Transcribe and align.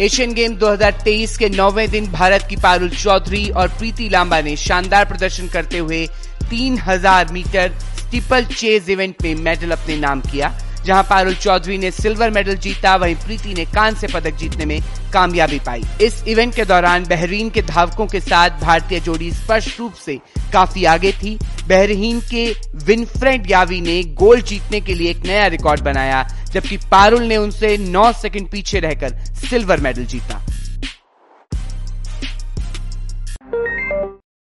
Asian 0.00 0.32
game 0.34 0.54
2023 0.58 1.36
के 1.38 1.48
नौवे 1.48 1.86
दिन 1.88 2.06
भारत 2.12 2.46
की 2.50 2.56
पारुल 2.56 2.90
चौधरी 2.90 3.48
और 3.50 3.68
प्रीति 3.68 4.08
लांबा 4.08 4.40
ने 4.40 4.54
शानदार 4.56 5.04
प्रदर्शन 5.04 5.48
करते 5.48 5.78
हुए 5.78 6.06
3000 6.50 7.32
मीटर 7.32 7.72
स्टीपल 7.98 8.44
चेज 8.44 8.88
इवेंट 8.90 9.22
में 9.22 9.34
मेडल 9.34 9.70
अपने 9.70 9.96
नाम 9.96 10.20
किया, 10.20 10.52
जहाँ 10.86 11.02
पारुल 11.02 11.34
चौधरी 11.34 11.76
ने 11.78 11.90
सिल्वर 11.90 12.30
मेडल 12.30 12.56
जीता, 12.56 12.94
वहीं 12.96 13.14
प्रीति 13.16 13.54
ने 13.54 13.64
कांस्य 13.64 14.06
पदक 14.06 14.36
जीतने 14.36 14.64
में 14.64 14.80
कामयाबी 15.12 15.58
पाई। 15.58 15.84
इस 16.02 16.22
इवेंट 16.28 16.54
के 16.54 16.64
दौरान 16.64 17.04
बहरीन 17.04 17.50
के 17.50 17.62
धावकों 17.62 18.06
के 18.06 18.20
साथ 18.20 18.60
भारतीय 18.60 19.00
जोड़ी 19.00 19.30
स्पष्ट 19.32 19.78
रूप 19.80 19.94
से 20.04 20.18
काफ़ी 20.52 20.84
आगे 20.86 21.12
थी। 21.12 21.38
बहरीन 21.68 22.20
के 22.20 22.44
विनफ्रेंड 22.84 23.50
यावी 23.50 23.80
ने 23.80 24.02
गोल 24.14 24.40
जीतने 24.40 24.80
के 24.80 24.94
लिए 24.94 25.10
एक 25.10 25.24
नया 25.26 25.46
रिकॉर्ड 25.46 25.80
बनाया, 25.80 26.22
जबकि 26.52 26.76
पारुल 26.90 27.22
ने 27.22 27.36
उनसे 27.36 27.76
9 27.78 28.12
सेकंड 28.12 28.48
पीछे 28.48 28.80
रहकर 28.80 29.18
सिल्वर 29.48 29.80
मेडल 29.80 30.04
जीता। 30.04 30.46